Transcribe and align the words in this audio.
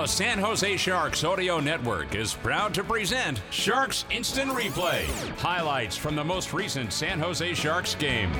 The 0.00 0.06
San 0.06 0.38
Jose 0.38 0.78
Sharks 0.78 1.24
Audio 1.24 1.60
Network 1.60 2.14
is 2.14 2.32
proud 2.32 2.72
to 2.72 2.82
present 2.82 3.42
Sharks 3.50 4.06
Instant 4.10 4.50
Replay. 4.50 5.04
Highlights 5.36 5.94
from 5.94 6.16
the 6.16 6.24
most 6.24 6.54
recent 6.54 6.90
San 6.90 7.20
Jose 7.20 7.52
Sharks 7.52 7.96
game. 7.96 8.32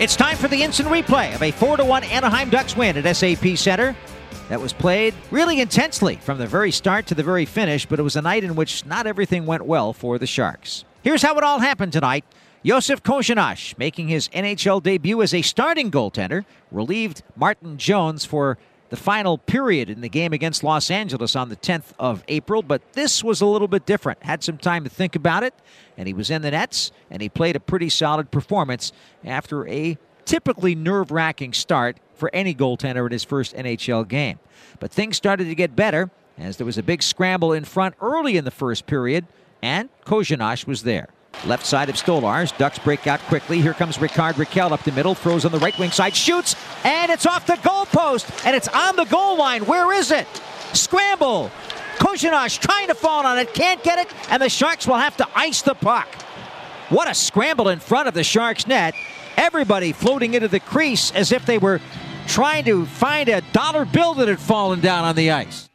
It's 0.00 0.16
time 0.16 0.36
for 0.36 0.48
the 0.48 0.60
instant 0.60 0.88
replay 0.88 1.36
of 1.36 1.42
a 1.44 1.52
4 1.52 1.76
1 1.76 2.02
Anaheim 2.02 2.50
Ducks 2.50 2.76
win 2.76 2.96
at 2.96 3.16
SAP 3.16 3.56
Center. 3.56 3.94
That 4.48 4.60
was 4.60 4.72
played 4.72 5.14
really 5.30 5.60
intensely 5.60 6.16
from 6.16 6.38
the 6.38 6.48
very 6.48 6.72
start 6.72 7.06
to 7.06 7.14
the 7.14 7.22
very 7.22 7.44
finish, 7.44 7.86
but 7.86 8.00
it 8.00 8.02
was 8.02 8.16
a 8.16 8.22
night 8.22 8.42
in 8.42 8.56
which 8.56 8.84
not 8.84 9.06
everything 9.06 9.46
went 9.46 9.66
well 9.66 9.92
for 9.92 10.18
the 10.18 10.26
Sharks. 10.26 10.84
Here's 11.02 11.22
how 11.22 11.38
it 11.38 11.44
all 11.44 11.60
happened 11.60 11.92
tonight. 11.92 12.24
Josef 12.64 13.02
Korenar 13.02 13.76
making 13.76 14.06
his 14.06 14.28
NHL 14.28 14.82
debut 14.82 15.20
as 15.20 15.34
a 15.34 15.42
starting 15.42 15.90
goaltender, 15.90 16.44
relieved 16.70 17.22
Martin 17.34 17.76
Jones 17.76 18.24
for 18.24 18.56
the 18.90 18.96
final 18.96 19.36
period 19.36 19.90
in 19.90 20.00
the 20.00 20.08
game 20.08 20.32
against 20.32 20.62
Los 20.62 20.88
Angeles 20.88 21.34
on 21.34 21.48
the 21.48 21.56
10th 21.56 21.92
of 21.98 22.22
April, 22.28 22.62
but 22.62 22.92
this 22.92 23.24
was 23.24 23.40
a 23.40 23.46
little 23.46 23.66
bit 23.66 23.84
different. 23.84 24.22
Had 24.22 24.44
some 24.44 24.58
time 24.58 24.84
to 24.84 24.90
think 24.90 25.16
about 25.16 25.42
it, 25.42 25.54
and 25.96 26.06
he 26.06 26.14
was 26.14 26.30
in 26.30 26.42
the 26.42 26.52
nets, 26.52 26.92
and 27.10 27.20
he 27.20 27.28
played 27.28 27.56
a 27.56 27.60
pretty 27.60 27.88
solid 27.88 28.30
performance 28.30 28.92
after 29.24 29.66
a 29.66 29.98
typically 30.24 30.76
nerve 30.76 31.10
wracking 31.10 31.52
start 31.52 31.96
for 32.14 32.30
any 32.32 32.54
goaltender 32.54 33.06
in 33.06 33.12
his 33.12 33.24
first 33.24 33.56
NHL 33.56 34.06
game. 34.06 34.38
But 34.78 34.92
things 34.92 35.16
started 35.16 35.44
to 35.46 35.54
get 35.56 35.74
better 35.74 36.10
as 36.38 36.58
there 36.58 36.66
was 36.66 36.78
a 36.78 36.82
big 36.82 37.02
scramble 37.02 37.52
in 37.52 37.64
front 37.64 37.96
early 38.00 38.36
in 38.36 38.44
the 38.44 38.52
first 38.52 38.86
period, 38.86 39.26
and 39.62 39.88
Korenar 40.04 40.64
was 40.64 40.84
there. 40.84 41.08
Left 41.46 41.66
side 41.66 41.88
of 41.88 41.96
Stolarz. 41.96 42.56
Ducks 42.56 42.78
break 42.78 43.06
out 43.06 43.20
quickly. 43.22 43.60
Here 43.60 43.74
comes 43.74 44.00
Rickard 44.00 44.36
Rakell 44.36 44.70
up 44.70 44.82
the 44.84 44.92
middle. 44.92 45.14
Throws 45.14 45.44
on 45.44 45.52
the 45.52 45.58
right 45.58 45.76
wing 45.78 45.90
side. 45.90 46.14
Shoots. 46.14 46.54
And 46.84 47.10
it's 47.10 47.26
off 47.26 47.46
the 47.46 47.54
goalpost. 47.54 48.46
And 48.46 48.54
it's 48.54 48.68
on 48.68 48.96
the 48.96 49.04
goal 49.04 49.36
line. 49.36 49.66
Where 49.66 49.92
is 49.92 50.10
it? 50.10 50.26
Scramble. 50.72 51.50
Korenar 51.98 52.48
trying 52.60 52.88
to 52.88 52.94
fall 52.94 53.26
on 53.26 53.38
it. 53.38 53.52
Can't 53.54 53.82
get 53.82 53.98
it. 53.98 54.08
And 54.30 54.40
the 54.40 54.48
Sharks 54.48 54.86
will 54.86 54.98
have 54.98 55.16
to 55.16 55.28
ice 55.34 55.62
the 55.62 55.74
puck. 55.74 56.08
What 56.90 57.10
a 57.10 57.14
scramble 57.14 57.68
in 57.68 57.80
front 57.80 58.06
of 58.06 58.14
the 58.14 58.24
Sharks 58.24 58.66
net. 58.66 58.94
Everybody 59.36 59.92
floating 59.92 60.34
into 60.34 60.48
the 60.48 60.60
crease 60.60 61.10
as 61.12 61.32
if 61.32 61.46
they 61.46 61.58
were 61.58 61.80
trying 62.26 62.64
to 62.66 62.86
find 62.86 63.28
a 63.28 63.40
dollar 63.52 63.84
bill 63.84 64.14
that 64.14 64.28
had 64.28 64.38
fallen 64.38 64.80
down 64.80 65.04
on 65.04 65.16
the 65.16 65.30
ice. 65.30 65.68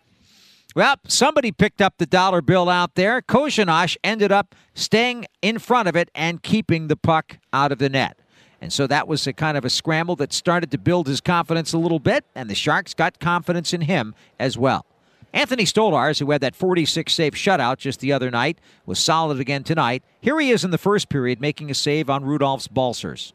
Well, 0.78 0.98
somebody 1.08 1.52
picked 1.52 1.82
up 1.82 1.96
the 1.98 2.06
dollar 2.06 2.44
bill 2.44 2.70
out 2.70 2.94
there. 2.94 3.24
Korenar 3.24 3.98
ended 4.04 4.32
up 4.32 4.54
staying 4.76 5.26
in 5.42 5.58
front 5.58 5.88
of 5.88 5.96
it 5.96 6.12
and 6.14 6.44
keeping 6.44 6.88
the 6.88 6.96
puck 6.96 7.40
out 7.52 7.72
of 7.72 7.80
the 7.80 7.90
net. 7.90 8.20
And 8.62 8.72
so 8.72 8.86
that 8.86 9.08
was 9.08 9.26
a 9.26 9.34
kind 9.34 9.58
of 9.58 9.66
a 9.66 9.72
scramble 9.72 10.16
that 10.18 10.32
started 10.32 10.70
to 10.70 10.78
build 10.78 11.08
his 11.08 11.20
confidence 11.20 11.74
a 11.74 11.80
little 11.80 11.98
bit, 11.98 12.26
and 12.36 12.48
the 12.48 12.54
Sharks 12.54 12.94
got 12.94 13.20
confidence 13.20 13.74
in 13.74 13.82
him 13.82 14.14
as 14.40 14.56
well. 14.56 14.86
Anthony 15.34 15.64
Stolarz, 15.64 16.20
who 16.20 16.30
had 16.30 16.42
that 16.42 16.56
46 16.56 17.12
save 17.12 17.34
shutout 17.34 17.80
just 17.80 18.00
the 18.00 18.14
other 18.14 18.30
night, 18.30 18.60
was 18.86 19.00
solid 19.00 19.40
again 19.40 19.64
tonight. 19.64 20.04
Here 20.22 20.40
he 20.40 20.52
is 20.52 20.64
in 20.64 20.70
the 20.70 20.78
first 20.78 21.10
period 21.10 21.42
making 21.42 21.72
a 21.72 21.74
save 21.74 22.08
on 22.08 22.24
Rudolfs 22.24 22.68
Balcers. 22.68 23.34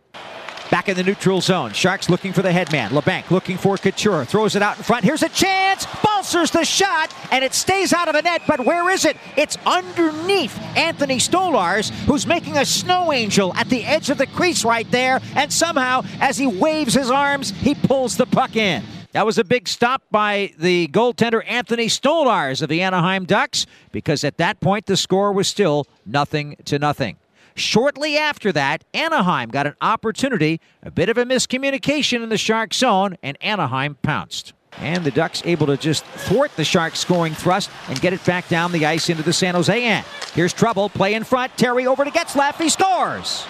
Back 0.73 0.89
in 0.89 0.97
the 0.97 1.03
neutral 1.03 1.43
zone. 1.43 1.75
Sharks 1.75 2.09
looking 2.09 2.33
for 2.33 2.41
the 2.41 2.51
headman. 2.51 2.93
Labanc 2.93 3.31
looking 3.31 3.59
for 3.59 3.77
Couture. 3.77 4.25
Throws 4.25 4.57
it 4.57 4.63
out 4.63 4.79
in 4.79 4.83
front. 4.83 5.05
Here's 5.05 5.23
a 5.23 5.29
chance. 5.29 5.87
Balcers 6.03 6.51
the 6.51 6.65
shot, 6.65 7.15
and 7.31 7.45
it 7.45 7.53
stays 7.53 7.93
out 7.93 8.09
of 8.09 8.15
the 8.15 8.23
net. 8.23 8.41
But 8.47 8.65
where 8.65 8.89
is 8.89 9.05
it? 9.05 9.19
It's 9.37 9.59
underneath 9.67 10.59
Anthony 10.75 11.19
Stolarz, 11.19 11.91
who's 12.07 12.27
making 12.27 12.57
a 12.57 12.65
snow 12.65 13.13
angel 13.13 13.55
at 13.55 13.69
the 13.69 13.85
edge 13.85 14.09
of 14.09 14.17
the 14.17 14.27
crease 14.27 14.65
right 14.65 14.91
there. 14.91 15.21
And 15.37 15.53
somehow, 15.53 16.05
as 16.21 16.39
he 16.39 16.47
waves 16.47 16.95
his 16.95 17.11
arms, 17.11 17.51
he 17.51 17.75
pulls 17.75 18.17
the 18.17 18.25
puck 18.25 18.57
in. 18.57 18.83
That 19.13 19.27
was 19.27 19.37
a 19.37 19.45
big 19.45 19.69
stop 19.69 20.05
by 20.11 20.55
the 20.59 20.89
goaltender 20.89 21.43
Anthony 21.47 21.89
Stolarz 21.89 22.63
of 22.63 22.71
the 22.71 22.81
Anaheim 22.81 23.27
Ducks 23.27 23.67
because 23.91 24.25
at 24.25 24.39
that 24.39 24.59
point 24.61 24.87
the 24.87 24.97
score 24.97 25.35
was 25.35 25.49
still 25.49 25.87
nothing 26.07 26.57
to 26.65 26.79
nothing. 26.79 27.19
Shortly 27.55 28.17
after 28.17 28.53
that, 28.53 28.85
Anaheim 28.95 29.51
got 29.51 29.67
an 29.67 29.75
opportunity, 29.81 30.61
a 30.83 30.91
bit 30.91 31.09
of 31.09 31.19
a 31.19 31.25
miscommunication 31.25 32.23
in 32.23 32.29
the 32.29 32.39
Shark 32.39 32.73
zone, 32.73 33.17
and 33.23 33.37
Anaheim 33.43 33.97
pounced. 34.03 34.53
And 34.79 35.05
the 35.05 35.11
Ducks 35.11 35.43
able 35.45 35.67
to 35.67 35.77
just 35.77 36.05
thwart 36.05 36.51
the 36.57 36.65
Sharks 36.65 36.99
scoring 36.99 37.35
thrust 37.35 37.71
and 37.89 38.01
get 38.01 38.15
it 38.15 38.25
back 38.25 38.49
down 38.49 38.73
the 38.73 38.87
ice 38.87 39.11
into 39.11 39.23
the 39.23 39.33
San 39.33 39.55
Jose 39.55 39.85
end. 39.85 40.07
Here's 40.35 40.53
trouble, 40.53 40.89
play 40.89 41.15
in 41.15 41.25
front, 41.25 41.57
Terry 41.59 41.87
over 41.87 42.05
to 42.05 42.11
Getzlaf, 42.11 42.57
he 42.57 42.69
scores! 42.69 43.45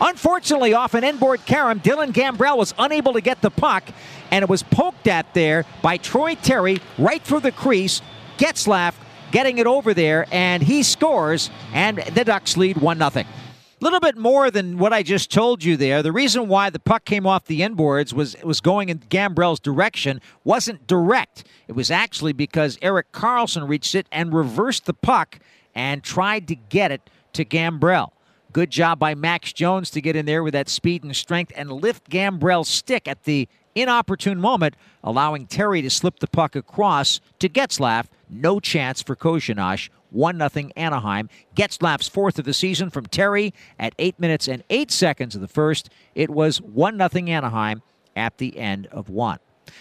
Unfortunately, 0.00 0.74
off 0.74 0.94
an 0.94 1.04
inboard 1.04 1.44
carom, 1.46 1.78
Dylan 1.78 2.12
Gambrell 2.12 2.56
was 2.56 2.74
unable 2.78 3.12
to 3.12 3.20
get 3.20 3.42
the 3.42 3.50
puck, 3.50 3.84
and 4.30 4.42
it 4.42 4.48
was 4.48 4.62
poked 4.62 5.06
at 5.06 5.32
there 5.34 5.64
by 5.82 5.98
Troy 5.98 6.34
Terry 6.34 6.80
right 6.98 7.22
through 7.22 7.40
the 7.40 7.52
crease. 7.52 8.02
Getzlaf 8.38 8.94
getting 9.34 9.58
it 9.58 9.66
over 9.66 9.92
there, 9.92 10.26
and 10.30 10.62
he 10.62 10.84
scores, 10.84 11.50
and 11.72 11.98
the 11.98 12.24
Ducks 12.24 12.56
lead 12.56 12.76
1 12.76 12.98
0. 12.98 13.10
A 13.10 13.24
little 13.80 13.98
bit 13.98 14.16
more 14.16 14.48
than 14.48 14.78
what 14.78 14.92
I 14.92 15.02
just 15.02 15.28
told 15.28 15.64
you 15.64 15.76
there. 15.76 16.04
The 16.04 16.12
reason 16.12 16.46
why 16.46 16.70
the 16.70 16.78
puck 16.78 17.04
came 17.04 17.26
off 17.26 17.46
the 17.46 17.60
inboards 17.60 18.12
was 18.12 18.36
was 18.44 18.60
going 18.60 18.90
in 18.90 19.00
Gambrell's 19.00 19.58
direction 19.58 20.20
wasn't 20.44 20.86
direct. 20.86 21.42
It 21.66 21.72
was 21.72 21.90
actually 21.90 22.32
because 22.32 22.78
Erik 22.80 23.10
Karlsson 23.10 23.68
reached 23.68 23.96
it 23.96 24.06
and 24.12 24.32
reversed 24.32 24.86
the 24.86 24.94
puck 24.94 25.40
and 25.74 26.04
tried 26.04 26.46
to 26.48 26.54
get 26.54 26.92
it 26.92 27.10
to 27.32 27.44
Gambrell. 27.44 28.12
Good 28.52 28.70
job 28.70 29.00
by 29.00 29.16
Max 29.16 29.52
Jones 29.52 29.90
to 29.90 30.00
get 30.00 30.14
in 30.14 30.26
there 30.26 30.44
with 30.44 30.52
that 30.52 30.68
speed 30.68 31.02
and 31.02 31.14
strength 31.14 31.52
and 31.56 31.72
lift 31.72 32.08
Gambrell's 32.08 32.68
stick 32.68 33.08
at 33.08 33.24
the 33.24 33.48
inopportune 33.74 34.40
moment, 34.40 34.76
allowing 35.02 35.46
Terry 35.46 35.82
to 35.82 35.90
slip 35.90 36.20
the 36.20 36.26
puck 36.26 36.56
across 36.56 37.20
to 37.38 37.48
Getzlaf 37.48 38.06
no 38.28 38.60
chance 38.60 39.02
for 39.02 39.16
Korenar. 39.16 39.90
1 40.10 40.38
0 40.38 40.70
Anaheim. 40.76 41.28
Getzlaf's 41.56 42.08
fourth 42.08 42.38
of 42.38 42.44
the 42.44 42.54
season 42.54 42.88
from 42.88 43.06
Terry 43.06 43.52
at 43.78 43.94
8 43.98 44.20
minutes 44.20 44.46
and 44.46 44.62
8 44.70 44.90
seconds 44.92 45.34
of 45.34 45.40
the 45.40 45.48
first. 45.48 45.90
It 46.14 46.30
was 46.30 46.60
1 46.60 46.98
0 46.98 47.26
Anaheim 47.26 47.82
at 48.14 48.38
the 48.38 48.56
end 48.56 48.86
of 48.88 49.08
one. 49.08 49.38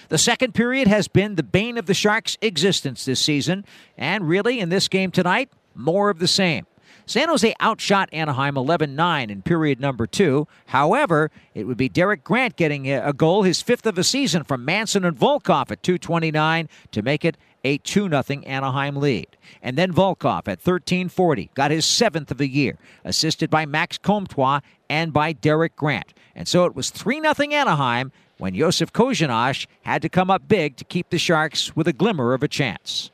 The 0.09 0.17
second 0.17 0.53
period 0.53 0.87
has 0.87 1.07
been 1.07 1.35
the 1.35 1.43
bane 1.43 1.77
of 1.77 1.85
the 1.85 1.93
Sharks' 1.93 2.37
existence 2.41 3.05
this 3.05 3.19
season, 3.19 3.65
and 3.97 4.27
really 4.27 4.59
in 4.59 4.69
this 4.69 4.87
game 4.87 5.11
tonight, 5.11 5.49
more 5.75 6.09
of 6.09 6.19
the 6.19 6.27
same. 6.27 6.65
San 7.05 7.29
Jose 7.29 7.53
outshot 7.59 8.09
Anaheim 8.13 8.57
11 8.57 8.95
9 8.95 9.29
in 9.29 9.41
period 9.41 9.79
number 9.79 10.07
two. 10.07 10.47
However, 10.67 11.31
it 11.53 11.65
would 11.65 11.77
be 11.77 11.89
Derek 11.89 12.23
Grant 12.23 12.55
getting 12.55 12.91
a 12.91 13.13
goal, 13.13 13.43
his 13.43 13.61
fifth 13.61 13.85
of 13.85 13.95
the 13.95 14.03
season 14.03 14.43
from 14.43 14.65
Manson 14.65 15.05
and 15.05 15.17
Volkov 15.17 15.71
at 15.71 15.83
229 15.83 16.69
to 16.91 17.01
make 17.01 17.25
it 17.25 17.37
a 17.63 17.77
2 17.79 18.09
0 18.09 18.23
Anaheim 18.45 18.95
lead. 18.95 19.27
And 19.61 19.77
then 19.77 19.93
Volkov 19.93 20.47
at 20.47 20.59
1340 20.59 21.49
got 21.53 21.71
his 21.71 21.85
seventh 21.85 22.31
of 22.31 22.37
the 22.37 22.47
year, 22.47 22.77
assisted 23.03 23.49
by 23.49 23.65
Max 23.65 23.97
Comtois 23.97 24.59
and 24.89 25.13
by 25.13 25.33
Derek 25.33 25.75
Grant. 25.75 26.13
And 26.35 26.47
so 26.47 26.65
it 26.65 26.75
was 26.75 26.89
3 26.89 27.21
0 27.21 27.33
Anaheim 27.51 28.11
when 28.37 28.55
Josef 28.55 28.91
Korenar 28.91 29.65
had 29.81 30.01
to 30.01 30.09
come 30.09 30.29
up 30.29 30.47
big 30.47 30.77
to 30.77 30.83
keep 30.83 31.09
the 31.09 31.17
Sharks 31.17 31.75
with 31.75 31.87
a 31.87 31.93
glimmer 31.93 32.33
of 32.33 32.43
a 32.43 32.47
chance. 32.47 33.11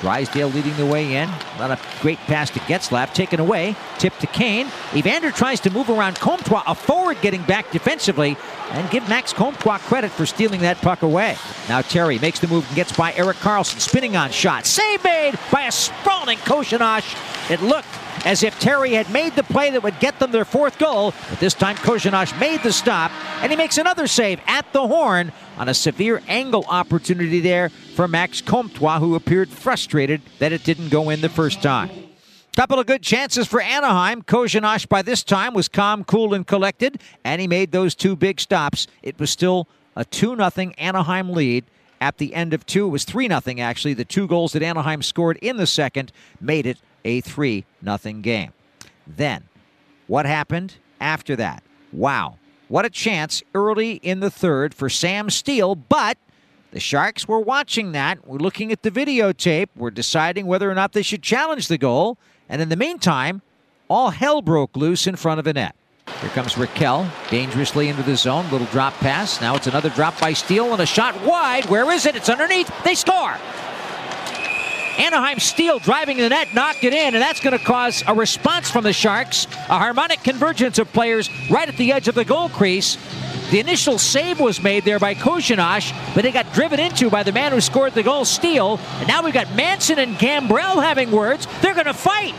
Drysdale 0.00 0.48
leading 0.48 0.76
the 0.76 0.86
way 0.86 1.14
in. 1.14 1.28
Not 1.58 1.70
a 1.70 1.78
great 2.00 2.18
pass 2.20 2.50
to 2.50 2.58
Getzlaf. 2.60 3.14
Taken 3.14 3.38
away. 3.38 3.76
Tip 3.98 4.16
to 4.18 4.26
Kane. 4.26 4.66
Evander 4.96 5.30
tries 5.30 5.60
to 5.60 5.70
move 5.70 5.88
around 5.88 6.16
Comtois, 6.16 6.64
a 6.66 6.74
forward 6.74 7.18
getting 7.22 7.42
back 7.44 7.70
defensively. 7.70 8.36
And 8.72 8.90
give 8.90 9.08
Max 9.08 9.32
Comtois 9.32 9.78
credit 9.78 10.10
for 10.10 10.26
stealing 10.26 10.62
that 10.62 10.78
puck 10.78 11.02
away. 11.02 11.36
Now 11.68 11.82
Terry 11.82 12.18
makes 12.18 12.40
the 12.40 12.48
move 12.48 12.66
and 12.66 12.74
gets 12.74 12.96
by 12.96 13.12
Erik 13.14 13.36
Karlsson, 13.36 13.78
Spinning 13.78 14.16
on 14.16 14.30
shot. 14.30 14.66
Save 14.66 15.04
made 15.04 15.38
by 15.52 15.62
a 15.62 15.72
sprawling 15.72 16.38
Korenar. 16.38 17.02
It 17.48 17.62
looked 17.62 17.86
as 18.24 18.42
if 18.42 18.58
Terry 18.58 18.92
had 18.92 19.10
made 19.10 19.34
the 19.34 19.42
play 19.42 19.70
that 19.70 19.82
would 19.82 19.98
get 20.00 20.18
them 20.18 20.32
their 20.32 20.44
fourth 20.44 20.78
goal. 20.78 21.12
But 21.30 21.40
this 21.40 21.54
time 21.54 21.76
Korenar 21.76 22.38
made 22.38 22.62
the 22.62 22.72
stop, 22.72 23.10
and 23.42 23.50
he 23.50 23.56
makes 23.56 23.78
another 23.78 24.06
save 24.06 24.40
at 24.46 24.72
the 24.72 24.86
horn 24.86 25.32
on 25.58 25.68
a 25.68 25.74
severe 25.74 26.22
angle 26.28 26.64
opportunity 26.68 27.40
there 27.40 27.68
for 27.68 28.08
Max 28.08 28.40
Comtois, 28.40 28.98
who 28.98 29.14
appeared 29.14 29.48
frustrated 29.48 30.22
that 30.38 30.52
it 30.52 30.64
didn't 30.64 30.88
go 30.88 31.10
in 31.10 31.20
the 31.20 31.28
first 31.28 31.62
time. 31.62 31.90
Couple 32.54 32.78
of 32.78 32.86
good 32.86 33.02
chances 33.02 33.46
for 33.46 33.62
Anaheim. 33.62 34.20
Korenar 34.22 34.86
by 34.86 35.00
this 35.00 35.22
time 35.22 35.54
was 35.54 35.68
calm, 35.68 36.04
cool, 36.04 36.34
and 36.34 36.46
collected, 36.46 37.00
and 37.24 37.40
he 37.40 37.48
made 37.48 37.72
those 37.72 37.94
two 37.94 38.14
big 38.14 38.40
stops. 38.40 38.86
It 39.02 39.18
was 39.18 39.30
still 39.30 39.68
a 39.96 40.04
2 40.04 40.36
0 40.36 40.72
Anaheim 40.76 41.30
lead 41.30 41.64
at 41.98 42.18
the 42.18 42.34
end 42.34 42.52
of 42.52 42.66
two. 42.66 42.86
It 42.86 42.90
was 42.90 43.04
3 43.04 43.28
0, 43.28 43.40
actually. 43.58 43.94
The 43.94 44.04
two 44.04 44.26
goals 44.26 44.52
that 44.52 44.62
Anaheim 44.62 45.00
scored 45.00 45.38
in 45.38 45.56
the 45.56 45.66
second 45.66 46.12
made 46.40 46.66
it 46.66 46.78
a 47.04 47.20
3 47.20 47.64
0 47.84 47.98
game. 48.20 48.52
Then, 49.06 49.44
what 50.06 50.26
happened 50.26 50.74
after 51.00 51.36
that? 51.36 51.62
Wow. 51.92 52.38
What 52.68 52.84
a 52.84 52.90
chance 52.90 53.42
early 53.54 53.94
in 53.96 54.20
the 54.20 54.30
third 54.30 54.72
for 54.72 54.88
Sam 54.88 55.28
Steel, 55.28 55.74
but 55.74 56.16
the 56.70 56.80
Sharks 56.80 57.28
were 57.28 57.40
watching 57.40 57.92
that. 57.92 58.26
We're 58.26 58.38
looking 58.38 58.72
at 58.72 58.82
the 58.82 58.90
videotape. 58.90 59.68
We're 59.76 59.90
deciding 59.90 60.46
whether 60.46 60.70
or 60.70 60.74
not 60.74 60.92
they 60.92 61.02
should 61.02 61.22
challenge 61.22 61.68
the 61.68 61.76
goal. 61.76 62.16
And 62.48 62.62
in 62.62 62.70
the 62.70 62.76
meantime, 62.76 63.42
all 63.88 64.10
hell 64.10 64.40
broke 64.40 64.74
loose 64.74 65.06
in 65.06 65.16
front 65.16 65.38
of 65.38 65.44
the 65.44 65.52
net. 65.52 65.76
Here 66.20 66.30
comes 66.30 66.54
Rakell, 66.54 67.10
dangerously 67.30 67.88
into 67.88 68.02
the 68.02 68.16
zone. 68.16 68.50
Little 68.50 68.66
drop 68.68 68.94
pass. 68.94 69.40
Now 69.40 69.54
it's 69.54 69.66
another 69.66 69.90
drop 69.90 70.18
by 70.18 70.32
Steel 70.32 70.72
and 70.72 70.80
a 70.80 70.86
shot 70.86 71.20
wide. 71.24 71.66
Where 71.66 71.90
is 71.92 72.06
it? 72.06 72.16
It's 72.16 72.28
underneath. 72.28 72.70
They 72.84 72.94
score. 72.94 73.36
Anaheim 74.98 75.38
Steel 75.38 75.78
driving 75.78 76.18
the 76.18 76.28
net, 76.28 76.54
knocked 76.54 76.84
it 76.84 76.92
in, 76.92 77.14
and 77.14 77.22
that's 77.22 77.40
going 77.40 77.56
to 77.56 77.64
cause 77.64 78.02
a 78.06 78.14
response 78.14 78.70
from 78.70 78.84
the 78.84 78.92
Sharks. 78.92 79.46
A 79.68 79.78
harmonic 79.78 80.22
convergence 80.22 80.78
of 80.78 80.92
players 80.92 81.30
right 81.50 81.68
at 81.68 81.76
the 81.76 81.92
edge 81.92 82.08
of 82.08 82.14
the 82.14 82.24
goal 82.24 82.48
crease. 82.48 82.96
The 83.50 83.60
initial 83.60 83.98
save 83.98 84.40
was 84.40 84.62
made 84.62 84.84
there 84.84 84.98
by 84.98 85.14
Korenar, 85.14 86.14
but 86.14 86.24
it 86.24 86.32
got 86.32 86.52
driven 86.54 86.80
into 86.80 87.10
by 87.10 87.22
the 87.22 87.32
man 87.32 87.52
who 87.52 87.60
scored 87.60 87.92
the 87.92 88.02
goal, 88.02 88.24
Steel. 88.24 88.80
And 88.98 89.08
now 89.08 89.22
we've 89.22 89.34
got 89.34 89.54
Manson 89.54 89.98
and 89.98 90.16
Gambrell 90.16 90.82
having 90.82 91.10
words. 91.10 91.46
They're 91.60 91.74
going 91.74 91.86
to 91.86 91.94
fight. 91.94 92.34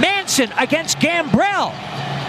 Manson 0.00 0.52
against 0.58 0.98
Gambrell. 0.98 1.72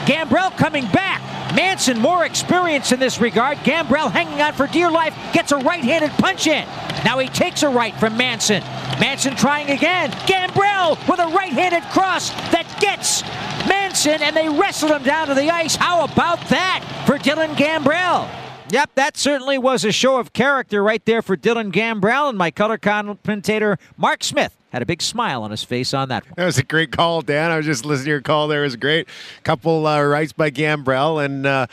Gambrell 0.05 0.55
coming 0.57 0.85
back. 0.87 1.21
Manson 1.55 1.99
more 1.99 2.25
experience 2.25 2.91
in 2.91 2.99
this 2.99 3.19
regard. 3.19 3.57
Gambrell 3.59 4.11
hanging 4.11 4.41
on 4.41 4.53
for 4.53 4.67
dear 4.67 4.89
life 4.89 5.15
gets 5.33 5.51
a 5.51 5.57
right-handed 5.57 6.11
punch 6.11 6.47
in. 6.47 6.65
Now 7.05 7.19
he 7.19 7.27
takes 7.27 7.63
a 7.63 7.69
right 7.69 7.95
from 7.95 8.17
Manson. 8.17 8.61
Manson 8.99 9.35
trying 9.35 9.69
again. 9.69 10.11
Gambrell 10.27 10.97
with 11.07 11.19
a 11.19 11.27
right-handed 11.27 11.83
cross 11.91 12.29
that 12.51 12.65
gets 12.79 13.23
Manson, 13.67 14.21
and 14.21 14.35
they 14.35 14.49
wrestle 14.49 14.89
him 14.89 15.03
down 15.03 15.27
to 15.27 15.33
the 15.33 15.49
ice. 15.49 15.75
How 15.75 16.03
about 16.03 16.39
that 16.49 16.83
for 17.05 17.17
Dylan 17.17 17.55
Gambrell? 17.55 18.42
Yep, 18.69 18.91
that 18.95 19.17
certainly 19.17 19.57
was 19.57 19.83
a 19.83 19.91
show 19.91 20.17
of 20.17 20.33
character 20.33 20.81
right 20.81 21.03
there 21.05 21.21
for 21.21 21.35
Dylan 21.35 21.71
Gambrell, 21.71 22.29
and 22.29 22.37
my 22.37 22.49
color 22.49 22.77
commentator 22.77 23.77
Mark 23.97 24.23
Smith 24.23 24.55
had 24.71 24.81
a 24.81 24.85
big 24.85 25.01
smile 25.01 25.43
on 25.43 25.51
his 25.51 25.63
face 25.63 25.93
on 25.93 26.09
that. 26.09 26.23
That 26.35 26.45
was 26.45 26.57
a 26.57 26.63
great 26.63 26.91
call, 26.91 27.21
Dan. 27.21 27.51
I 27.51 27.57
was 27.57 27.65
just 27.65 27.85
listening 27.85 28.05
to 28.05 28.09
your 28.11 28.21
call 28.21 28.47
there. 28.47 28.61
It 28.61 28.67
was 28.67 28.75
great. 28.75 29.07
Couple 29.43 29.85
uh, 29.85 30.01
rights 30.01 30.33
by 30.33 30.49
Gambrell, 30.49 31.23
and 31.23 31.45
uh, 31.45 31.67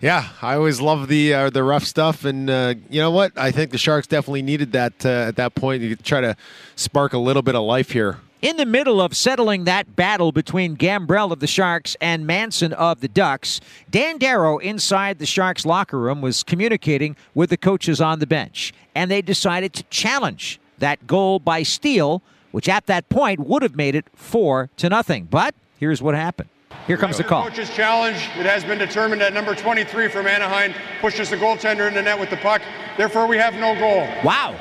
yeah, 0.00 0.28
I 0.40 0.54
always 0.54 0.80
love 0.80 1.08
the 1.08 1.34
uh, 1.34 1.50
the 1.50 1.64
rough 1.64 1.84
stuff. 1.84 2.24
And 2.24 2.48
uh, 2.48 2.74
you 2.88 3.00
know 3.00 3.10
what? 3.10 3.36
I 3.36 3.50
think 3.50 3.70
the 3.70 3.78
Sharks 3.78 4.06
definitely 4.06 4.42
needed 4.42 4.72
that 4.72 5.04
uh, 5.04 5.08
at 5.08 5.36
that 5.36 5.54
point 5.54 5.82
to 5.82 5.96
try 5.96 6.20
to 6.20 6.36
spark 6.76 7.12
a 7.12 7.18
little 7.18 7.42
bit 7.42 7.54
of 7.54 7.62
life 7.62 7.90
here. 7.90 8.18
In 8.40 8.56
the 8.56 8.66
middle 8.66 9.00
of 9.00 9.16
settling 9.16 9.64
that 9.64 9.96
battle 9.96 10.30
between 10.30 10.76
Gambrell 10.76 11.32
of 11.32 11.40
the 11.40 11.48
Sharks 11.48 11.96
and 12.00 12.24
Manson 12.24 12.72
of 12.72 13.00
the 13.00 13.08
Ducks, 13.08 13.60
Dan 13.90 14.16
Darrow 14.16 14.58
inside 14.58 15.18
the 15.18 15.26
Sharks 15.26 15.66
locker 15.66 15.98
room 15.98 16.20
was 16.20 16.44
communicating 16.44 17.16
with 17.34 17.50
the 17.50 17.56
coaches 17.56 18.00
on 18.00 18.20
the 18.20 18.28
bench, 18.28 18.72
and 18.94 19.10
they 19.10 19.22
decided 19.22 19.72
to 19.72 19.82
challenge 19.84 20.60
that 20.78 21.08
goal 21.08 21.40
by 21.40 21.64
Steel, 21.64 22.22
which 22.52 22.68
at 22.68 22.86
that 22.86 23.08
point 23.08 23.40
would 23.40 23.62
have 23.62 23.74
made 23.74 23.96
it 23.96 24.06
four 24.14 24.70
to 24.76 24.88
nothing. 24.88 25.24
But 25.24 25.56
here's 25.80 26.00
what 26.00 26.14
happened. 26.14 26.48
Here 26.86 26.96
comes 26.96 27.18
the 27.18 27.24
call. 27.24 27.44
Coach's 27.44 27.70
challenge. 27.70 28.16
It 28.38 28.46
has 28.46 28.64
been 28.64 28.78
determined 28.78 29.20
that 29.20 29.34
number 29.34 29.54
23 29.54 30.08
from 30.08 30.26
Anaheim 30.26 30.72
pushes 31.00 31.28
the 31.28 31.36
goaltender 31.36 31.86
in 31.86 31.94
the 31.94 32.02
net 32.02 32.18
with 32.18 32.30
the 32.30 32.38
puck. 32.38 32.62
Therefore, 32.96 33.26
we 33.26 33.36
have 33.36 33.54
no 33.54 33.78
goal. 33.78 34.08
Wow. 34.24 34.56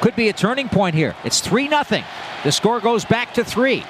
Could 0.00 0.16
be 0.16 0.28
a 0.28 0.32
turning 0.32 0.68
point 0.68 0.94
here. 0.94 1.14
It's 1.24 1.40
3 1.40 1.68
0. 1.68 2.02
The 2.44 2.52
score 2.52 2.80
goes 2.80 3.04
back 3.04 3.34
to 3.34 3.44
three. 3.44 3.84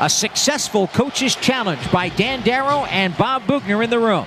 A 0.00 0.08
successful 0.08 0.86
coach's 0.88 1.34
challenge 1.34 1.90
by 1.90 2.08
Dan 2.10 2.42
Darrow 2.42 2.84
and 2.86 3.16
Bob 3.16 3.46
Boughner 3.46 3.82
in 3.82 3.90
the 3.90 3.98
room. 3.98 4.26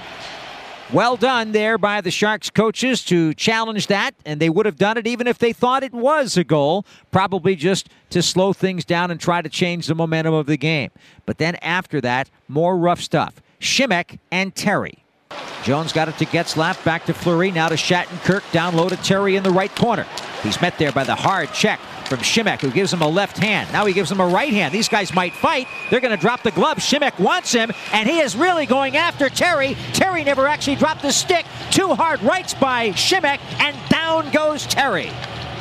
Well 0.93 1.15
done 1.15 1.53
there 1.53 1.77
by 1.77 2.01
the 2.01 2.11
Sharks 2.11 2.49
coaches 2.49 3.05
to 3.05 3.33
challenge 3.33 3.88
that, 3.88 4.13
and 4.25 4.41
they 4.41 4.49
would 4.49 4.65
have 4.65 4.75
done 4.75 4.97
it 4.97 5.07
even 5.07 5.25
if 5.25 5.38
they 5.38 5.53
thought 5.53 5.83
it 5.83 5.93
was 5.93 6.35
a 6.35 6.43
goal, 6.43 6.85
probably 7.11 7.55
just 7.55 7.88
to 8.09 8.21
slow 8.21 8.51
things 8.51 8.83
down 8.83 9.09
and 9.09 9.17
try 9.17 9.41
to 9.41 9.47
change 9.47 9.88
the 9.88 9.95
momentum 9.95 10.33
of 10.33 10.47
the 10.47 10.57
game. 10.57 10.91
But 11.25 11.38
then 11.38 11.55
after 11.61 12.01
that, 12.01 12.29
more 12.49 12.77
rough 12.77 12.99
stuff. 12.99 13.41
Simek 13.61 14.19
and 14.33 14.53
Terry. 14.53 15.00
Jones 15.63 15.94
got 15.94 16.10
it 16.10 16.18
to 16.18 16.25
Getzlaf, 16.25 16.83
back 16.83 17.06
to 17.06 17.13
Fleury, 17.13 17.51
now 17.51 17.69
to 17.69 17.75
Shattenkirk, 17.75 18.51
down 18.51 18.75
low 18.75 18.89
to 18.89 18.98
Terry 18.98 19.36
in 19.36 19.44
the 19.44 19.51
right 19.51 19.74
corner. 19.75 20.07
He's 20.42 20.60
met 20.60 20.78
there 20.80 20.92
by 20.92 21.04
the 21.04 21.16
hard 21.16 21.54
check 21.54 21.80
from 22.06 22.19
Simek, 22.19 22.60
who 22.62 22.72
gives 22.72 22.92
him 22.92 23.01
a 23.01 23.07
left 23.07 23.38
hand. 23.38 23.72
Now 23.72 23.86
he 23.86 23.94
gives 23.94 24.12
him 24.12 24.19
a 24.19 24.28
right 24.28 24.51
hand. 24.51 24.74
These 24.74 24.89
guys 24.89 25.13
might 25.13 25.33
fight. 25.33 25.68
They're 25.89 26.00
going 26.00 26.16
to 26.16 26.22
drop 26.22 26.42
the 26.42 26.51
glove. 26.51 26.78
Simek 26.78 27.18
wants 27.19 27.51
him, 27.51 27.72
and 27.94 28.10
he 28.10 28.19
is 28.19 28.36
really 28.36 28.66
going 28.66 28.98
after 28.98 29.30
Terry. 29.30 29.78
Terry 29.94 30.24
never 30.24 30.48
actually 30.48 30.75
dropped 30.78 31.04
the 31.04 31.12
stick. 31.12 31.45
Two 31.69 31.94
hard 31.94 32.22
rights 32.24 32.54
by 32.54 32.89
Simek, 32.89 33.39
and 33.60 33.77
down 33.89 34.31
goes 34.31 34.66
Terry. 34.66 35.12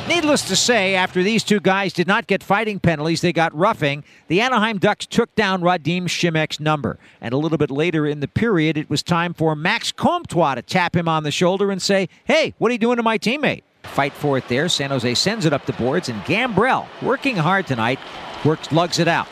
Needless 0.07 0.41
to 0.49 0.55
say, 0.55 0.95
after 0.95 1.23
these 1.23 1.43
two 1.43 1.59
guys 1.59 1.93
did 1.93 2.07
not 2.07 2.27
get 2.27 2.43
fighting 2.43 2.79
penalties, 2.79 3.21
they 3.21 3.31
got 3.31 3.55
roughing. 3.55 4.03
The 4.27 4.41
Anaheim 4.41 4.77
Ducks 4.77 5.05
took 5.05 5.33
down 5.35 5.61
Radim 5.61 6.03
Simek's 6.03 6.59
number. 6.59 6.99
And 7.21 7.33
a 7.33 7.37
little 7.37 7.57
bit 7.57 7.71
later 7.71 8.05
in 8.05 8.19
the 8.19 8.27
period, 8.27 8.77
it 8.77 8.89
was 8.89 9.03
time 9.03 9.33
for 9.33 9.55
Max 9.55 9.91
Comtois 9.91 10.55
to 10.55 10.61
tap 10.63 10.95
him 10.95 11.07
on 11.07 11.23
the 11.23 11.31
shoulder 11.31 11.71
and 11.71 11.81
say, 11.81 12.09
Hey, 12.25 12.53
what 12.57 12.69
are 12.69 12.73
you 12.73 12.77
doing 12.79 12.97
to 12.97 13.03
my 13.03 13.17
teammate? 13.17 13.63
Fight 13.83 14.13
for 14.13 14.37
it 14.37 14.47
there. 14.47 14.67
San 14.69 14.89
Jose 14.89 15.13
sends 15.15 15.45
it 15.45 15.53
up 15.53 15.65
the 15.65 15.73
boards, 15.73 16.09
and 16.09 16.21
Gambrell, 16.23 16.87
working 17.01 17.35
hard 17.37 17.67
tonight, 17.67 17.99
works 18.43 18.71
lugs 18.71 18.99
it 18.99 19.07
out. 19.07 19.27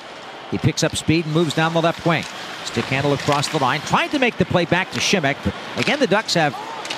He 0.52 0.58
picks 0.58 0.84
up 0.84 0.96
speed 0.96 1.26
and 1.26 1.34
moves 1.34 1.54
down 1.54 1.74
the 1.74 1.82
left 1.82 2.06
wing. 2.06 2.24
Stick 2.66 2.86
handle 2.86 3.14
across 3.14 3.48
the 3.50 3.60
line, 3.60 3.82
trying 3.82 4.10
to 4.10 4.20
make 4.20 4.38
the 4.38 4.46
play 4.46 4.66
back 4.66 4.92
to 4.92 5.00
Simek, 5.00 5.38
but 5.44 5.54
again 5.78 6.00
the 6.00 6.08
Ducks 6.08 6.34
have 6.34 6.54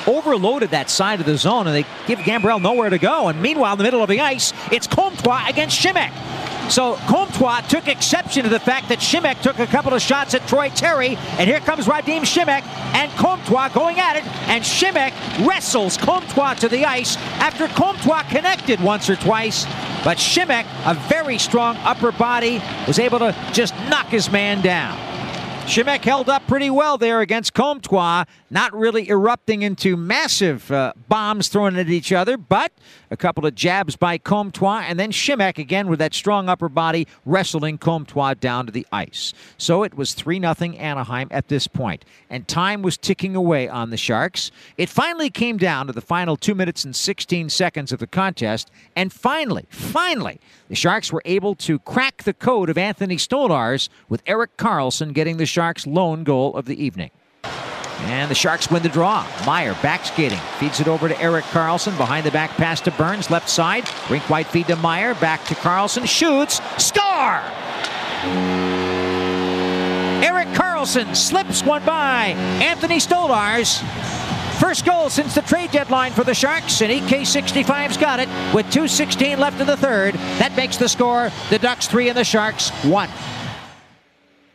overloaded 0.07 0.71
that 0.71 0.89
side 0.89 1.19
of 1.19 1.25
the 1.25 1.37
zone, 1.37 1.67
and 1.67 1.75
they 1.75 1.85
give 2.07 2.19
Gambrell 2.19 2.61
nowhere 2.61 2.89
to 2.89 2.97
go. 2.97 3.27
And 3.27 3.41
meanwhile, 3.41 3.73
in 3.73 3.77
the 3.77 3.83
middle 3.83 4.03
of 4.03 4.09
the 4.09 4.19
ice, 4.19 4.53
it's 4.71 4.87
Comtois 4.87 5.45
against 5.47 5.81
Simek. 5.81 6.11
So 6.71 6.95
Comtois 7.07 7.61
took 7.67 7.89
exception 7.89 8.43
to 8.43 8.49
the 8.49 8.59
fact 8.59 8.87
that 8.89 8.99
Simek 8.99 9.41
took 9.41 9.59
a 9.59 9.67
couple 9.67 9.93
of 9.93 10.01
shots 10.01 10.33
at 10.33 10.47
Troy 10.47 10.69
Terry, 10.69 11.17
and 11.37 11.49
here 11.49 11.59
comes 11.59 11.85
Radim 11.85 12.21
Simek 12.21 12.63
and 12.93 13.11
Comtois 13.13 13.67
going 13.69 13.99
at 13.99 14.15
it, 14.15 14.25
and 14.47 14.63
Simek 14.63 15.11
wrestles 15.45 15.97
Comtois 15.97 16.53
to 16.55 16.69
the 16.69 16.85
ice 16.85 17.17
after 17.39 17.67
Comtois 17.67 18.23
connected 18.23 18.79
once 18.79 19.09
or 19.09 19.17
twice. 19.17 19.65
But 20.05 20.17
Simek, 20.17 20.65
a 20.85 20.93
very 21.09 21.37
strong 21.37 21.75
upper 21.77 22.13
body, 22.13 22.61
was 22.87 22.99
able 22.99 23.19
to 23.19 23.35
just 23.51 23.75
knock 23.89 24.07
his 24.07 24.31
man 24.31 24.61
down. 24.61 25.10
Simek 25.71 26.03
held 26.03 26.27
up 26.27 26.45
pretty 26.47 26.69
well 26.69 26.97
there 26.97 27.21
against 27.21 27.53
Comtois, 27.53 28.25
not 28.49 28.73
really 28.73 29.09
erupting 29.09 29.61
into 29.61 29.95
massive 29.95 30.69
uh, 30.69 30.91
bombs 31.07 31.47
thrown 31.47 31.77
at 31.77 31.87
each 31.87 32.11
other, 32.11 32.35
but 32.35 32.73
a 33.09 33.15
couple 33.15 33.45
of 33.45 33.55
jabs 33.55 33.95
by 33.95 34.17
Comtois, 34.17 34.83
and 34.85 34.99
then 34.99 35.13
Simek 35.13 35.57
again 35.57 35.87
with 35.87 35.99
that 35.99 36.13
strong 36.13 36.49
upper 36.49 36.67
body 36.67 37.07
wrestling 37.25 37.77
Comtois 37.77 38.33
down 38.33 38.65
to 38.65 38.71
the 38.73 38.85
ice. 38.91 39.33
So 39.57 39.83
it 39.83 39.93
was 39.93 40.13
3 40.13 40.41
0 40.41 40.53
Anaheim 40.77 41.29
at 41.31 41.47
this 41.47 41.67
point, 41.67 42.03
and 42.29 42.49
time 42.49 42.81
was 42.81 42.97
ticking 42.97 43.33
away 43.33 43.69
on 43.69 43.91
the 43.91 43.97
Sharks. 43.97 44.51
It 44.77 44.89
finally 44.89 45.29
came 45.29 45.55
down 45.55 45.87
to 45.87 45.93
the 45.93 46.01
final 46.01 46.35
2 46.35 46.53
minutes 46.53 46.83
and 46.83 46.93
16 46.93 47.47
seconds 47.47 47.93
of 47.93 47.99
the 47.99 48.07
contest, 48.07 48.69
and 48.93 49.13
finally, 49.13 49.67
finally, 49.69 50.41
the 50.67 50.75
Sharks 50.75 51.13
were 51.13 51.21
able 51.23 51.55
to 51.55 51.79
crack 51.79 52.23
the 52.23 52.33
code 52.33 52.69
of 52.69 52.77
Anthony 52.77 53.15
Stolarz 53.15 53.87
with 54.09 54.21
Erik 54.25 54.57
Karlsson 54.57 55.13
getting 55.13 55.37
the 55.37 55.45
Sharks' 55.45 55.60
lone 55.85 56.23
goal 56.23 56.55
of 56.55 56.65
the 56.65 56.83
evening. 56.83 57.11
And 58.05 58.31
the 58.31 58.35
Sharks 58.35 58.69
win 58.71 58.81
the 58.81 58.89
draw. 58.89 59.25
Meier 59.45 59.73
back 59.81 60.05
skating. 60.05 60.39
Feeds 60.59 60.79
it 60.79 60.87
over 60.87 61.07
to 61.07 61.21
Erik 61.21 61.45
Karlsson. 61.45 61.95
Behind 61.97 62.25
the 62.25 62.31
back 62.31 62.49
pass 62.51 62.81
to 62.81 62.91
Burns. 62.91 63.29
Left 63.29 63.47
side. 63.47 63.87
Rink 64.09 64.27
white 64.29 64.47
feed 64.47 64.67
to 64.67 64.75
Meier, 64.75 65.13
Back 65.15 65.45
to 65.45 65.55
Karlsson, 65.55 66.07
Shoots. 66.07 66.61
Score! 66.83 67.41
Erik 70.23 70.47
Karlsson 70.49 71.15
slips 71.15 71.63
one 71.63 71.85
by 71.85 72.35
Anthony 72.59 72.97
Stolarz. 72.97 73.81
First 74.59 74.85
goal 74.85 75.09
since 75.09 75.33
the 75.33 75.41
trade 75.41 75.71
deadline 75.71 76.11
for 76.11 76.23
the 76.23 76.35
Sharks, 76.35 76.81
and 76.81 76.91
EK65's 76.91 77.97
got 77.97 78.19
it 78.19 78.29
with 78.53 78.67
2.16 78.67 79.37
left 79.39 79.59
in 79.59 79.65
the 79.65 79.77
third. 79.77 80.13
That 80.37 80.55
makes 80.55 80.77
the 80.77 80.87
score 80.87 81.31
the 81.49 81.57
Ducks 81.57 81.87
3 81.87 82.09
and 82.09 82.17
the 82.17 82.23
Sharks 82.23 82.69
1. 82.83 83.09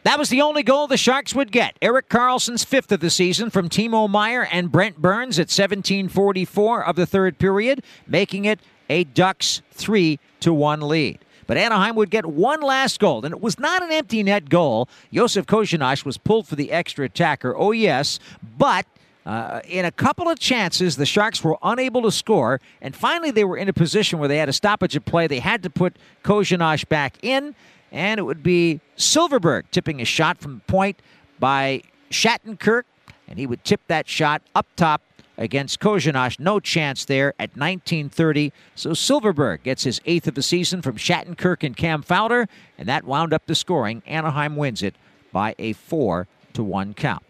That 0.06 0.20
was 0.20 0.28
the 0.28 0.40
only 0.40 0.62
goal 0.62 0.86
the 0.86 0.96
Sharks 0.96 1.34
would 1.34 1.50
get. 1.50 1.76
Erik 1.82 2.08
Karlsson's 2.08 2.62
fifth 2.62 2.92
of 2.92 3.00
the 3.00 3.10
season 3.10 3.50
from 3.50 3.68
Timo 3.68 4.08
Meier 4.08 4.46
and 4.52 4.70
Brent 4.70 5.02
Burns 5.02 5.36
at 5.40 5.48
17:44 5.48 6.86
of 6.86 6.94
the 6.94 7.06
third 7.06 7.38
period, 7.38 7.82
making 8.06 8.44
it 8.44 8.60
a 8.88 9.02
Ducks 9.02 9.62
3 9.72 10.20
to 10.38 10.52
1 10.52 10.80
lead. 10.82 11.18
But 11.48 11.56
Anaheim 11.56 11.96
would 11.96 12.10
get 12.10 12.24
one 12.24 12.60
last 12.60 13.00
goal, 13.00 13.24
and 13.24 13.34
it 13.34 13.40
was 13.40 13.58
not 13.58 13.82
an 13.82 13.90
empty 13.90 14.22
net 14.22 14.48
goal. 14.48 14.88
Josef 15.12 15.44
Korenar 15.44 16.04
was 16.04 16.18
pulled 16.18 16.46
for 16.46 16.54
the 16.54 16.70
extra 16.70 17.06
attacker. 17.06 17.56
Oh, 17.56 17.72
yes, 17.72 18.20
but 18.56 18.86
uh, 19.26 19.60
in 19.66 19.84
a 19.84 19.90
couple 19.90 20.28
of 20.28 20.38
chances, 20.38 20.94
the 20.94 21.04
Sharks 21.04 21.42
were 21.42 21.58
unable 21.64 22.02
to 22.02 22.12
score, 22.12 22.60
and 22.80 22.94
finally 22.94 23.32
they 23.32 23.42
were 23.42 23.56
in 23.56 23.68
a 23.68 23.72
position 23.72 24.20
where 24.20 24.28
they 24.28 24.38
had 24.38 24.48
a 24.48 24.52
stoppage 24.52 24.94
of 24.94 25.04
play. 25.04 25.26
They 25.26 25.40
had 25.40 25.64
to 25.64 25.70
put 25.70 25.96
Korenar 26.22 26.88
back 26.88 27.16
in, 27.24 27.56
and 27.92 28.18
it 28.18 28.24
would 28.24 28.42
be 28.42 28.80
Silfverberg 28.96 29.64
tipping 29.70 30.00
a 30.00 30.04
shot 30.04 30.38
from 30.38 30.56
the 30.56 30.72
point 30.72 31.00
by 31.38 31.82
Shattenkirk, 32.10 32.84
and 33.28 33.38
he 33.38 33.46
would 33.46 33.64
tip 33.64 33.80
that 33.88 34.08
shot 34.08 34.42
up 34.54 34.66
top 34.76 35.02
against 35.38 35.80
Korenar. 35.80 36.38
No 36.38 36.60
chance 36.60 37.04
there 37.04 37.34
at 37.38 37.50
1930. 37.56 38.52
So 38.74 38.90
Silfverberg 38.90 39.62
gets 39.62 39.84
his 39.84 40.00
eighth 40.06 40.26
of 40.26 40.34
the 40.34 40.42
season 40.42 40.82
from 40.82 40.96
Shattenkirk 40.96 41.62
and 41.62 41.76
Cam 41.76 42.02
Fowler, 42.02 42.48
and 42.78 42.88
that 42.88 43.04
wound 43.04 43.32
up 43.32 43.46
the 43.46 43.54
scoring. 43.54 44.02
Anaheim 44.06 44.56
wins 44.56 44.82
it 44.82 44.94
by 45.32 45.54
a 45.58 45.72
4 45.74 46.26
to 46.54 46.62
1 46.62 46.94
count. 46.94 47.22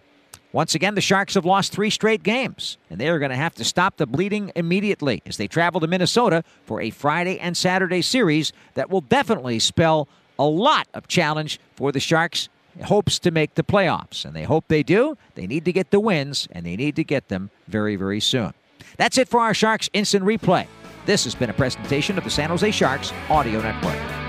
Once 0.53 0.75
again, 0.75 0.95
the 0.95 1.01
Sharks 1.01 1.35
have 1.35 1.45
lost 1.45 1.73
three 1.73 1.91
straight 1.91 2.23
games, 2.23 2.79
and 2.89 2.99
they 2.99 3.09
are 3.09 3.19
going 3.19 3.31
to 3.31 3.37
have 3.37 3.55
to 3.57 3.65
stop 3.65 3.97
the 3.97 4.07
bleeding 4.07 4.51
immediately 4.57 5.23
as 5.27 5.37
they 5.37 5.47
travel 5.47 5.81
to 5.81 5.87
Minnesota 5.87 6.43
for 6.65 6.81
a 6.81 6.89
Friday 6.89 7.39
and 7.39 7.55
Saturday 7.57 8.01
series 8.01 8.53
that 8.75 8.89
will 8.89 9.03
definitely 9.03 9.59
spell 9.59 10.09
a 10.39 10.45
lot 10.45 10.89
of 10.95 11.09
challenge 11.09 11.59
for 11.75 11.93
the 11.93 12.01
Sharks 12.01 12.49
hopes 12.85 13.19
to 13.21 13.31
make 13.31 13.55
the 13.55 13.63
playoffs, 13.63 14.25
and 14.25 14.35
they 14.35 14.45
hope 14.45 14.67
they 14.69 14.83
do. 14.83 15.17
They 15.35 15.47
need 15.47 15.65
to 15.65 15.73
get 15.73 15.91
the 15.91 16.01
wins, 16.01 16.47
and 16.53 16.67
they 16.67 16.77
need 16.77 16.97
to 16.97 17.05
get 17.05 17.29
them 17.29 17.51
very, 17.69 17.97
very 17.97 18.21
soon. 18.21 18.53
That's 18.97 19.19
it 19.19 19.29
for 19.29 19.41
our 19.41 19.55
Sharks 19.55 19.89
Instant 19.93 20.25
Replay. 20.25 20.67
This 21.07 21.25
has 21.25 21.35
been 21.35 21.51
a 21.51 21.55
presentation 21.55 22.19
of 22.19 22.25
the 22.25 22.31
San 22.31 22.51
Jose 22.51 22.71
Sharks 22.71 23.13
Audio 23.31 23.61
Network. 23.61 24.26